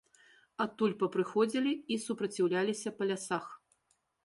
Адтуль 0.63 0.95
папрыходзілі 1.03 1.75
і 1.95 1.99
супраціўляліся 2.07 2.97
па 2.99 3.03
лясах. 3.13 3.45